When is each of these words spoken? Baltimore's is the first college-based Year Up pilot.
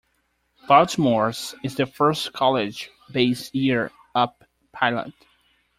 Baltimore's 0.67 1.53
is 1.63 1.75
the 1.75 1.85
first 1.85 2.33
college-based 2.33 3.53
Year 3.53 3.91
Up 4.15 4.43
pilot. 4.71 5.13